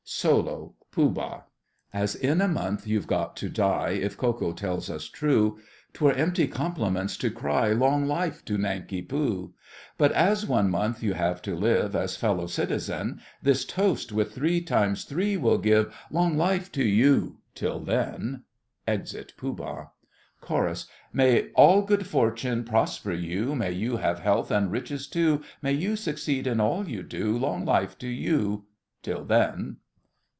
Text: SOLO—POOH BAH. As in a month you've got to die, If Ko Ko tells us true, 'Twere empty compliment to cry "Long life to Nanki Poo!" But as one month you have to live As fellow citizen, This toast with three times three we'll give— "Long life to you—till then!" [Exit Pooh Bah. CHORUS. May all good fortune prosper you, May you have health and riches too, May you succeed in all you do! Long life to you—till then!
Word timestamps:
SOLO—POOH 0.03 1.09
BAH. 1.09 1.43
As 1.93 2.15
in 2.15 2.41
a 2.41 2.47
month 2.47 2.85
you've 2.85 3.07
got 3.07 3.37
to 3.37 3.47
die, 3.49 3.91
If 3.91 4.17
Ko 4.17 4.33
Ko 4.33 4.51
tells 4.51 4.89
us 4.89 5.05
true, 5.05 5.59
'Twere 5.93 6.11
empty 6.17 6.47
compliment 6.47 7.09
to 7.11 7.31
cry 7.31 7.69
"Long 7.71 8.05
life 8.07 8.43
to 8.45 8.57
Nanki 8.57 9.01
Poo!" 9.01 9.53
But 9.97 10.11
as 10.11 10.45
one 10.45 10.69
month 10.69 11.01
you 11.01 11.13
have 11.13 11.41
to 11.43 11.55
live 11.55 11.95
As 11.95 12.17
fellow 12.17 12.47
citizen, 12.47 13.21
This 13.41 13.63
toast 13.63 14.11
with 14.11 14.33
three 14.33 14.59
times 14.59 15.05
three 15.05 15.37
we'll 15.37 15.57
give— 15.59 15.95
"Long 16.11 16.35
life 16.35 16.69
to 16.73 16.83
you—till 16.83 17.79
then!" 17.79 18.43
[Exit 18.85 19.31
Pooh 19.37 19.53
Bah. 19.55 19.87
CHORUS. 20.41 20.87
May 21.13 21.51
all 21.55 21.83
good 21.83 22.05
fortune 22.05 22.65
prosper 22.65 23.13
you, 23.13 23.55
May 23.55 23.71
you 23.71 23.97
have 23.97 24.19
health 24.19 24.51
and 24.51 24.71
riches 24.73 25.07
too, 25.07 25.41
May 25.61 25.71
you 25.73 25.95
succeed 25.95 26.47
in 26.47 26.59
all 26.59 26.85
you 26.87 27.01
do! 27.01 27.37
Long 27.37 27.63
life 27.63 27.97
to 27.99 28.09
you—till 28.09 29.23
then! 29.23 29.77